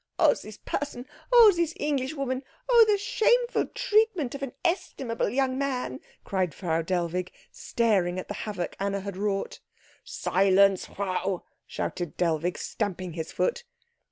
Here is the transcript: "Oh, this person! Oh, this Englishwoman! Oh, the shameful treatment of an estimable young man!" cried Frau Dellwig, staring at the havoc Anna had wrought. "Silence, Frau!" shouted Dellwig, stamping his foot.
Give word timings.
"Oh, 0.17 0.33
this 0.33 0.57
person! 0.57 1.05
Oh, 1.31 1.53
this 1.55 1.75
Englishwoman! 1.79 2.41
Oh, 2.67 2.85
the 2.87 2.97
shameful 2.97 3.67
treatment 3.67 4.33
of 4.33 4.41
an 4.41 4.53
estimable 4.65 5.29
young 5.29 5.59
man!" 5.59 5.99
cried 6.23 6.55
Frau 6.55 6.81
Dellwig, 6.81 7.31
staring 7.51 8.17
at 8.17 8.27
the 8.27 8.33
havoc 8.49 8.75
Anna 8.79 9.01
had 9.01 9.15
wrought. 9.15 9.59
"Silence, 10.03 10.87
Frau!" 10.87 11.43
shouted 11.67 12.17
Dellwig, 12.17 12.57
stamping 12.57 13.13
his 13.13 13.31
foot. 13.31 13.63